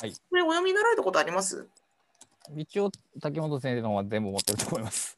[0.00, 1.68] はいこれお読みになられたことあります？
[2.56, 5.16] 一応、滝本先生の方は全部持ってると思います。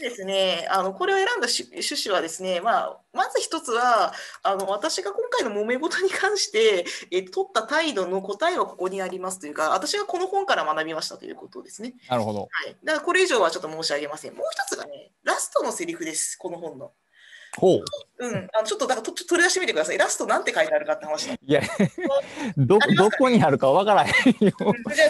[0.00, 11.94] でですね、あのこれを選んだ趣趣旨はですね、まあ、まず一つはあの私が今回の揉め事に関して、え取った態度の答えはここにありますというか、私がこの本から学びましたということですね。
[12.08, 12.40] なるほど。
[12.42, 14.34] はい、だからこれ以上はちょっと申し上げません。
[14.34, 16.92] もう一つがね、ラストのセリフです、この本の。
[17.58, 17.84] ほう。
[18.22, 19.98] うん、あのちょっとだからと取り出してみてください。
[19.98, 21.60] ラストなんて書いてあるかって話いや、
[22.56, 24.52] ど、どこにあるかわからへんよ。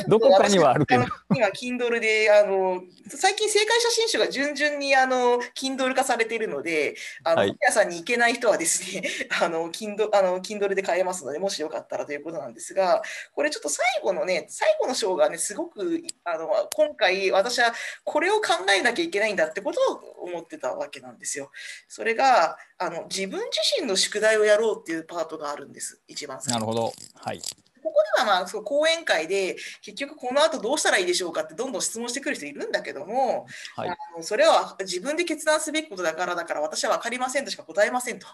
[0.00, 9.02] すどこかにはあるけど今、Kindle で、あの、最近、正解写真集が順々に、あの、Kindle 化されているので、あの、はい本屋さんに行けない人はですね、
[9.42, 13.02] あの、Kindle、あの、Kindle で買えますので、もしよかったらということなんですが、
[13.34, 17.74] これちょっと最後のね、最後の章がね、すごく、あの、今回、私は
[18.04, 21.50] これを考えなきゃいけないんだってことを思ってたわけなんですよ。
[21.88, 22.31] それが、
[22.78, 26.92] あの、自分自身の宿題をやろうっていうパートがあるんです、一番最初なるほど。
[27.14, 27.40] はい。
[27.82, 38.26] ここではまあそう講演会で結局この後どうしたらいいでしょうかってどんどん質問してくる人いるんだけども、はいあのそれは自分で決断すべきことだからだから私は分かりませんとしか答えませんと。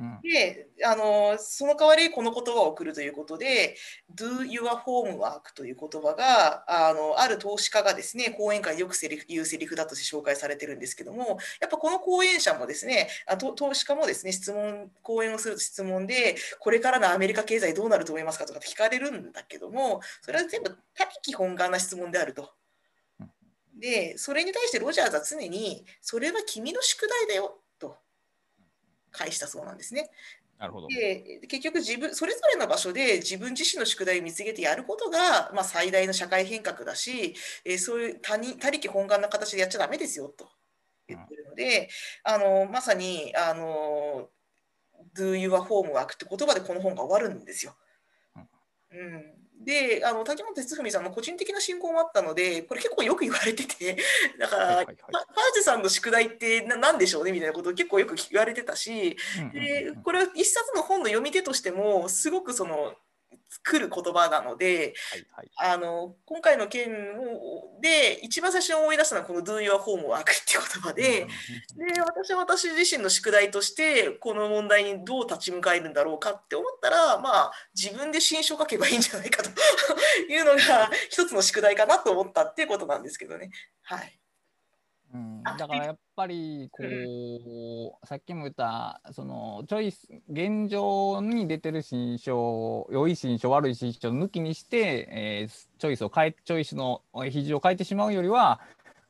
[0.00, 0.18] うん。
[0.22, 3.76] であのその代わりこの言葉を送るということで
[4.14, 22.50] 「do your homework」という言葉があのある投資家がですね講演会でよくセリフ言うセリフだとして紹介されてるんですけどもやっぱこの講演者もですねあと投資家もですね質問講演をすると質問でこれからのアメリカ経済どうなると思いますかとかって聞かれるんだけどもそれは全部他力本願な質問であると。
[23.80, 27.62] でそれに対してロジャーズは常にそれは君の宿題だよ
[29.10, 30.10] と返したそうなんですね。
[30.58, 30.88] なるほど。
[30.88, 40.50] で結局自分それぞれの場所で自分自身の宿題を見つけてやることが、まあ、最大の社会変革だし、えーそういう他人他力本願な形でやっちゃダメですよと
[41.08, 41.88] 言ってるので、
[42.24, 44.28] あのまさにあの
[45.16, 47.74] Do your homework って言葉でこの本が終わるんですよ。
[48.92, 53.96] うん、であの滝本哲文さんの個人的な信仰もあったのでこれ結構よく言われてて
[54.40, 54.96] だから、はいはいはい。
[54.96, 55.22] ファー
[55.54, 60.02] ジェさんの宿題ってな何でしょうねみたいなことを結構よく言われてたし、うんうんでうん。
[60.02, 62.94] これは一冊の本の読み手としてもすごくその
[63.62, 71.26] 来る言葉なので、はいはいあの今回の件をで一番最初に思い出したのはこの Do Your Homework っていう言葉で、
[71.92, 79.50] で私は私自身の宿題としてこの問題にどう立ち向かえるんだろうかって思ったらまあ自分で新書書けばいいんじゃないかと
[80.30, 83.50] いうのが一つの宿題かなと思ったっていうことなんですけどね。
[83.82, 84.19] はい。
[85.12, 98.60] うん、あだからやっぱりこう、さっきも言ったそのチョイス現状に出てる新書良い新書悪い新書抜きにして、えーチョイスを変えチョイスの比重を変えてしまうよりは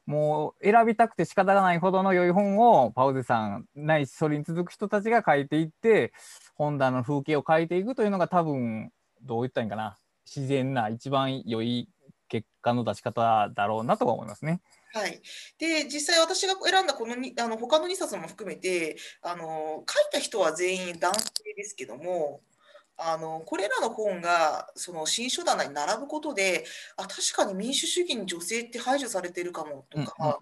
[0.07, 6.13] もう選びたくて仕方がないほどの良い本をパウゼさんないしそれに続く人たちが書いていって
[6.55, 8.91] 本棚の風景を変えていくというのが多分
[9.23, 9.99] どう言ったらいいんかな。
[10.25, 11.89] 自然な一番良い
[12.29, 14.61] 結果の出し方だろうなとは思いますね。
[14.93, 15.21] はい、
[15.59, 22.41] で実際私が選んだこのにあの他の2冊も含めてあの書いた人は全員男性ですけども
[22.97, 26.65] あのこれらの本がその新書棚に並ぶことで
[26.97, 30.39] あ確かに民主主義に女性って排除されてるかもとか、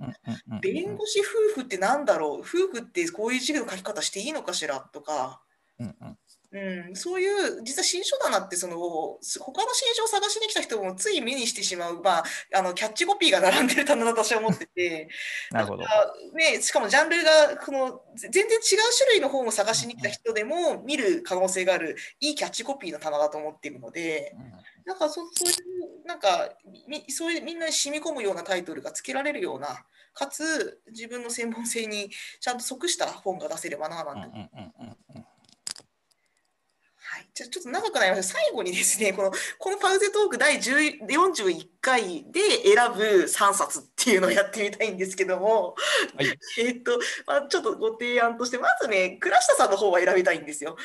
[0.60, 2.40] 弁護士夫婦ってなんだろう？
[2.40, 4.80] 夫婦ってこういう授業の書き方していいのかしら？
[4.80, 5.40] とか。
[5.78, 6.18] うんうん
[6.50, 9.20] うん、そういう実は新書棚ってその他の
[9.74, 15.08] 新書を探しに来た人もつい目にしてしまう、まあ、あのキャッチコピーが並んでる棚だと私は思ってて。
[15.52, 15.84] なるほど。
[15.84, 18.58] あね、しかもジャンルがこの全然違う
[18.96, 24.34] 種類の本を探しに来た人でも見る可能性があるいいキャッチコピーの棚だと思っているので。
[24.86, 26.48] なんかそそういうなんか
[26.86, 29.84] みそういうみんなに染み込むようなタイトルがつけられるような
[30.14, 34.28] かつ自分の専門性にちゃんと即した本が出せればななんて。
[34.28, 35.27] うんうんうんうん
[37.38, 38.34] じゃあちょっと長くなりました。
[38.34, 45.76] 最後にですねこのこのパウゼトーク第10 41回で選ぶ3冊っていうのをやってみたいんですけども、
[46.16, 46.26] はい。
[46.58, 46.98] えっと、
[47.28, 50.76] まあ、ちょっとご提案としてまずね倉下さんの方は選びたいんですよ。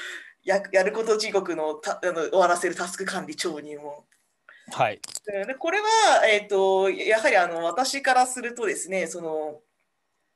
[0.44, 4.04] ややること地獄のたあの終わらせるタスク管理超入門
[4.74, 5.02] はい。
[5.34, 5.88] うんでこれは、
[6.28, 9.60] えっとやはりあの私からするとですねその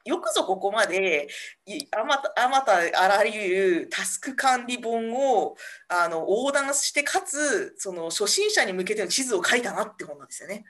[0.08, 1.28] よくぞここまで
[1.66, 5.56] いあまたあまたあらゆるタスク管理本を
[5.90, 10.64] あの横断してかつその初心者に向けての地図を書いたなって本なんですよね。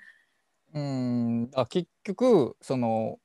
[0.73, 3.19] うんあ結局その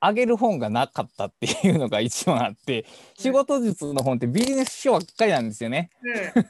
[0.00, 2.86] あげる本がなかったっていうのが一番あって
[3.18, 5.90] 仕事術の本ってビジネス書ばっかりなんですよね。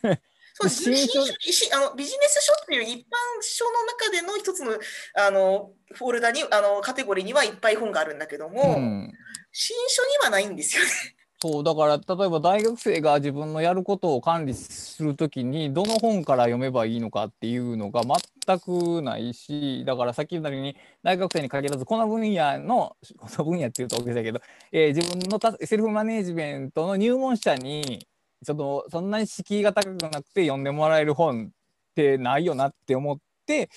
[0.05, 0.19] うん
[0.69, 4.73] そうです新書新書しあのビジネス書っていう一般書の中での一つの
[5.15, 9.13] あのフォルダにあのカテゴリーにはいっぱい本があるんだけども、うん、
[9.53, 10.91] 新書にはないんですよね。
[11.43, 18.03] そうだから例えば大学生が自分のやることを管理するときにどの本から読めばいいのかっていうのが
[18.47, 28.07] 全くないしだからさっき言ったように大学生に限らずこの分野のこの分野っていうと大げさだけど、えー自分のたセルフマネージメントの入門者に
[28.45, 31.53] ちょっとそんなに敷居が高くなくて読んでもらえる本
[31.91, 33.69] ってないよなって思って、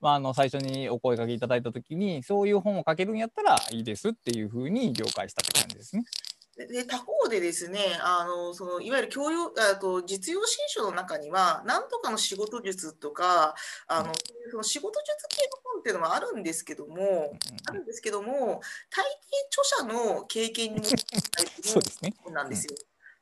[0.00, 6.04] まあ、あの最初にお声かけいただいた時にそういう本を書けるんやったらいいですっていうふうに了解したって感じですね。
[6.56, 13.54] でで他方でですねあのそのいわゆる教養あと実用新書の中には何とかの仕事術とか
[13.86, 14.12] あの、うん
[14.50, 17.36] その仕事術系の本っていうのもあるんですけども、
[17.68, 19.10] あるんですけども大抵
[19.50, 22.14] 著者の経験に 基づいてそうですね。
[22.24, 22.74] 本なんですよ。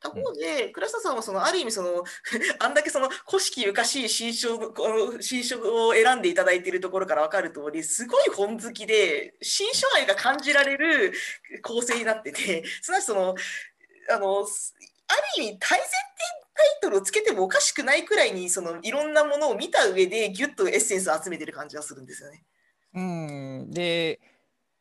[0.07, 2.05] 他方で、倉下さんはそのある意味その
[2.61, 11.13] あんだけその古式ゆかしい新書のこの新書を選んでいただいているところから分かる通りすごい本好きで新書愛が感じられる
[11.63, 13.35] 構成になっててすなわちその
[14.09, 14.47] あの
[15.09, 15.87] ある意味大前提
[16.57, 22.45] タイトルをつけてもおかしくないくらいにそのいろんなものを見た上でギュッとエッセンスを集めてる感じがするんですよね。
[22.95, 24.21] うん、で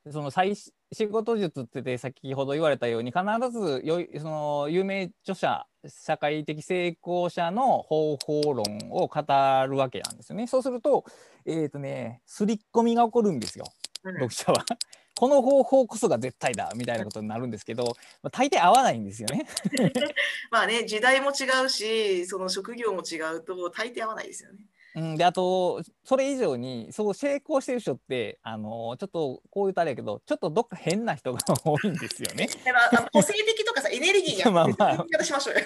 [0.10, 0.56] その最
[0.96, 9.22] 仕事術ってて先ほど言われたように必ずよいその有名著者社会的成功者の方法論を語
[9.68, 10.48] るわけなんですよね。
[10.48, 11.04] そうすると,、
[11.46, 13.66] えーとね、刷り込みが起こるんですよ
[14.06, 14.66] うん読者は。
[15.18, 19.46] この方法こそが絶対だみたいなことになるんですけど、まあ、大抵合わないんですよね。
[20.52, 24.60] まあね時代も違うしその職業も違うと大抵合わないですよね。
[24.96, 32.48] うん、であとそれ以上にそう成功してる人ってあのちょっとこう言うとあれやけどちょっとどっか変な人が 多いんですよね。
[32.66, 35.62] だから個性的とかさエネルギーに まあまあ言い方しましょうよ。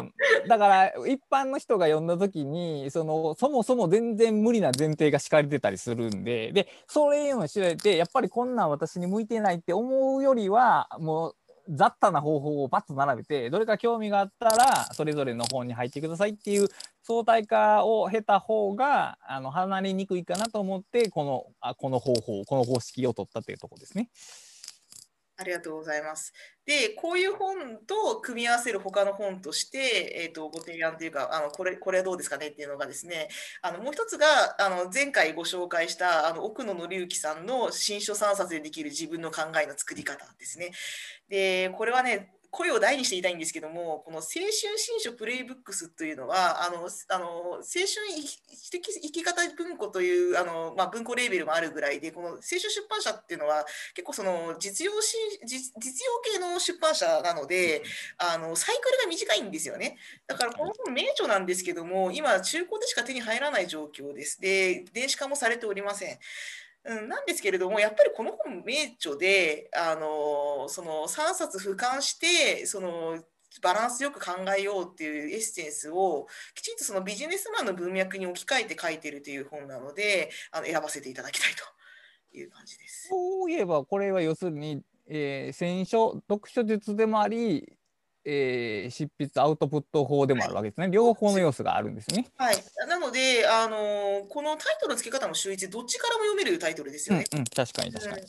[0.00, 11.36] うん、だから一般の人が読んだ時にそのそもそも全然無理な前提が敷かれてたりするんででそれを知られてやっぱりこんなん私に向いてないって思うよりはもう
[11.70, 16.68] 雑多な方法をバッと並べてどれか興味があったらそれぞれの本に入ってくださいっていう
[17.02, 24.08] 相対化を経た方があの離れにくいかなと思ってこのあこの方法この方式を取ったというとこですね。
[25.40, 26.34] ありがとうございます。
[26.66, 33.28] で、こういう本と組み合わせる他の本として、えー、とご提案というかあのこれ、これはどうですかねっていうのがですね、
[33.62, 34.26] あのもう一つが
[34.58, 40.72] あの前回ご紹介したあの奥野紀之さんの新書3冊でできる自分の考えの作り方ですね。
[41.30, 57.82] で、これはね、声を大にして言いたいんですけども、この青春新書プレイブックスというのは、あのあの青春生き方文庫というあの、まあ、文庫レーベルもあるぐらいで、この青春出版社っていうのは、結構その実用し実実用系の出版社なので、
[58.18, 59.98] あのサイクルが短いんですよね。
[60.26, 64.40] だからこの本、名著なんですけども、今、中古でしか手に入らない状況です。
[64.40, 66.18] で、電子化もされておりません。
[66.84, 73.22] うん、なんですけれども、やっぱりこの本、名著で、あのその3冊俯瞰して、その
[73.62, 81.52] バランスよく考えようっていうエッセンスをきちんとそのビジネスマンの文脈に置き換えて書いてるという本なので、あの選ばせていただきたい
[82.32, 83.08] という感じです。
[83.08, 87.76] そういえばこれは要するに、えー、選書読書術でもあり、
[88.24, 90.90] えー、執筆アウトプット法でもあるわけですね。
[90.90, 92.26] 両方の要素があるんですね。
[92.36, 92.56] はい、
[92.88, 97.24] なので、あのこのタイトルの付け方も秀逸で、どっちからも読めるタイトルですよね。
[97.32, 98.22] うん、うん、確かに確かに。
[98.22, 98.28] うん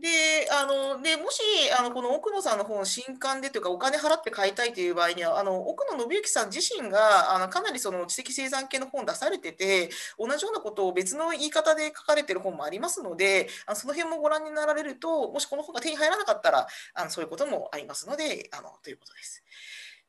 [0.00, 1.40] であのでもし
[1.78, 19.44] あのこの奥野さんの本を新刊でというかお金払って買いたいという場合にはあの奥野信之さん自身があのかなりその知的生産系の本を出されてて同じようなことを別の言い方で書かれてる本もありますのであのその辺もご覧になられるともしこの本が手に入らなかったらあのそういうこともありますのであのということです。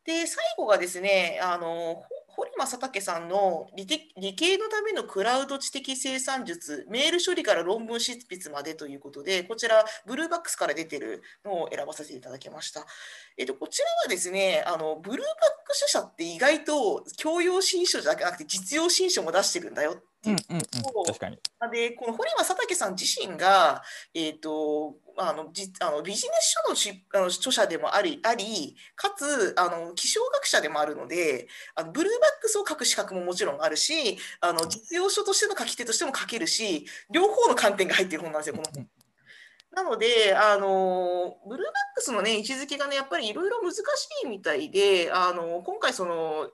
[0.03, 2.03] で最後がですねあの
[2.35, 3.85] 堀正武さんの理
[4.17, 12.85] 理系のためのクラウド知的生産術、メール処理から論文執筆までということで、こちら、ブルーバックスから出てるのを選ばさせていただきました。
[13.37, 20.01] えっと、こちらはですね、あのブルーバックス社って意外と教養新書じゃなくて実用新書も出してるんだよ
[20.33, 20.47] っていう。
[20.49, 21.39] うんうんうん、確かに。
[21.71, 38.87] で、この堀正武さん自身が、えっと、あのじあのビジネス書のしあの著者でもありありかつあの気象学者でもあるのであのブルーバックスを書く資格ももちろんあるしあの実用書としての書き手としても書けるし両方の観点が入っている本なんですよこの本。
[39.75, 43.81] なので、あのブルーバックスの、ね、位置づけがね、やっぱりいろいろ難し
[44.23, 46.49] いみたいで、あの今回その、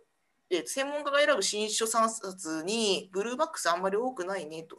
[0.52, 4.78] え専門家が選ぶ新書3冊にブルーバックスあんまり多くないねと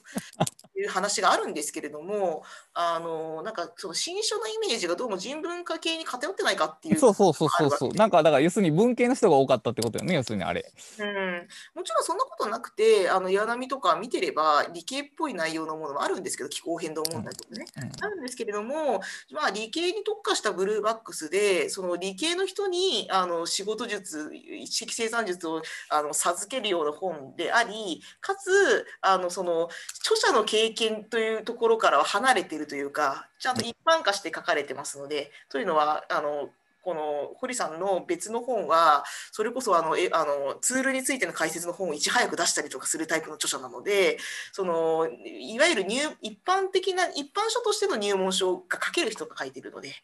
[0.79, 2.43] いう話があるんですけれども、
[2.75, 6.99] あのなんかその新書のイメージがどうも人文化系に偏ってないかっていう。
[6.99, 7.93] そうそうそうそうそう。
[7.93, 10.73] なんかだから要するに文系の人が多かったってことよね、要するにあれ。
[10.99, 17.65] うん、もちろんそんなことなくて、あの岩波とか見てれば理系っぽい内容のものもあるんですけど、気候変動問題とかね。
[17.77, 19.01] うんうんあるんですけれども、
[19.31, 24.31] まあ、理系に特化したブルーバックスで、その理系の人にあの仕事術、
[24.69, 29.69] 知的生産術をあの授けるような本であり、かつあのその
[30.01, 36.51] 著者の経験というところからは離れているというか、ちゃんと一般化して書かれてますので、というのは、あの
[36.83, 44.19] この堀さんの別の本は、それこそあのえあのツールについての解説の本をいち早く出したりとかするタイプの著者なので、
[44.53, 49.95] そのいわゆる入一般的な、一般書としての入門書が書ける人が書いてるので、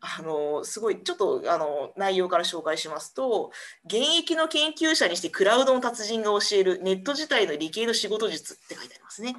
[0.00, 3.50] あのすごいちょっとあの内容から紹介しますと、
[3.84, 9.34] 現役の研究者にしてクラウドの達人が教えるネット自体の理系の仕事術って書いてありますね。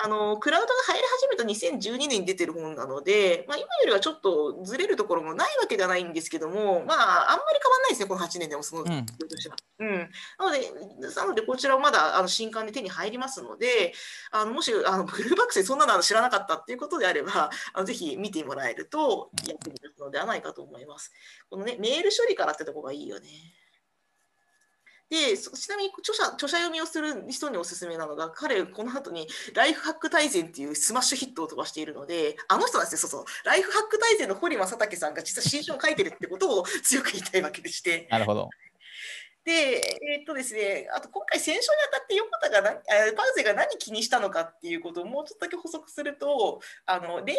[0.00, 9.06] あのクラウドが入り始めた2012年に出てる本なので、まあ、今よりはちょっとずれるところもないわけではないんですけども、まあ、あんまり変わらないですね、この8年でもその、うんうん、
[10.38, 13.92] なので、なのでこちらはまだあの新刊で手に入りますので、
[14.30, 21.12] あのもしあのブルーバックスでそんなの知らなかったっていうことであれば、あのぜひ見てもらえると役に立つのではないかと思います。
[21.50, 23.28] このね、メール処理からってとこがいいよね。
[25.10, 38.06] でそちなみに著者著者読みをする人におすすめなのが、彼、この後にライフハック大全っていうスマッシュヒットを飛ばしているので、あの人なんですよ、そうそう、ライフハック大全の堀正岳さんが実は新書を書いてるってことを 強く言いたいわけでして。
[38.10, 38.50] なるほど。
[39.44, 42.80] で、えーっとですね、あと今回、選書にあたって横田が何、あ
[43.16, 47.38] パウゼが何気にしたのかっていうことをもうちょっとだけ補足すると、あのレーベル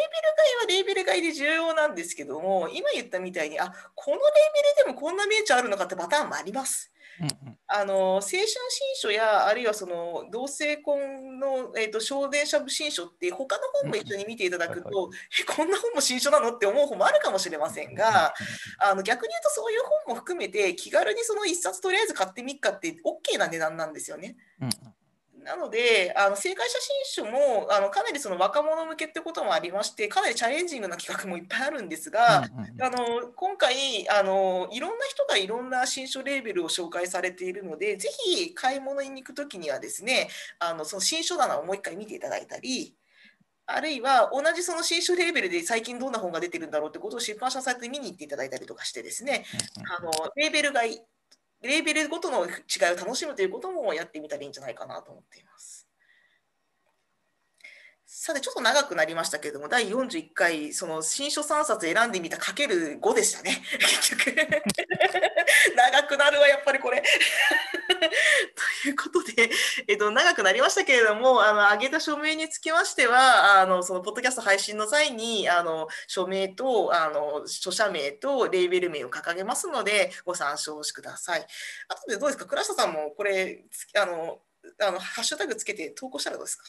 [0.56, 4.26] はレーベル買いで重要なんですけども、今言ったみたいに、あこのレー
[4.76, 6.90] ベルでもこんな名著あるのかってパターンもあります。
[7.20, 8.46] うんうんあの青春新
[8.96, 15.10] 書やあるいはその同性婚の、えー、と少年者新書って他の本も一緒に見ていただくと、
[15.40, 18.34] え こんな本も新書なのって思う本もあるかもしれませんが、
[18.78, 24.36] あの逆に言うとそういう本も含めて気軽にその一冊とりあえず買ってみっかって OK な値段なんですよね。
[24.60, 24.72] うんうん
[25.44, 26.78] なので、あの正解写
[27.14, 40.28] 真書もあのかなりその若者向けってこともありまして、かなりチャレンジングな企画もいっぱいあるんですが、うんうんあの今回あの、いろんな人がいろんな新書レーベルを紹介されているので、ぜひ買い物に行くときにはですね、
[40.58, 42.94] あのその新書棚をもう一回見ていただいたり、
[43.66, 49.44] あるいは同じその新書レーベルで最近どんな本が出てるんだろうってことを出版社サイトで見に行っていただいたりとかしてですね、
[49.98, 50.82] あのレーベルが
[51.62, 52.52] レーベルごとの違い
[52.92, 55.89] を楽しむということもやってみたらいいんじゃないかなと思っています。
[58.12, 64.34] さて、ちょっと長くなりましたけれども、第41回、その新書3冊選んでみたかける5でしたね、 結局。
[65.76, 67.04] 長くなるわ、やっぱりこれ。
[68.82, 69.48] ということで、
[69.86, 81.46] えっと、長くなりましたけれども、あの上げた署名につきましては、あのそのポッドキャスト配信の際に、あの署名とあの著者名とレーベル名を掲げますので、ご参照してください。
[81.86, 83.62] あとでどうですか、倉下さんもこれ、
[83.94, 84.40] あの
[84.82, 86.64] あのハッシュタグつけて投稿したらどうですか？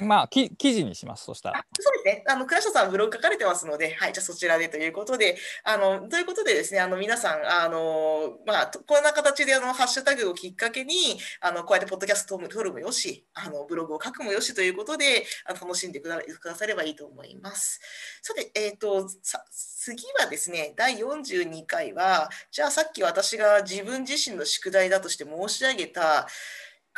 [0.00, 1.64] まあ、き記事にします、そしたら。
[1.78, 2.24] そうですね。
[2.28, 17.80] あの、倉下さんブログ書かれてますので、はい、じゃあそちらでということで、あの、ということでですね、あの、皆さん、あの、まあ、こんな形で、あの、ハッシュタグをきっかけに、あの、こうやってポッドキャストを撮るもよし、あの、ブログを書くもよしということで、あの楽しんでくださればいいと思います。
[18.22, 26.28] さて、えっ、ー、と、さ次はですね、第42回は、じゃあさっき私が自分自身の宿題だとして申し上げた、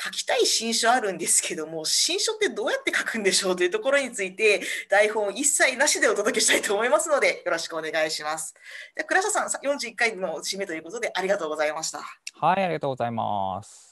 [0.02, 8.54] 書きたい新書あるんですけども、新書ってどうやって書くんでしょうというところについて、台本一切なしでお届けしたいと思いますので、よろしくお願いします。
[8.96, 11.98] で倉下さん、41回の締めということで、ありがとうございました。
[11.98, 13.89] はい、ありがとうございます。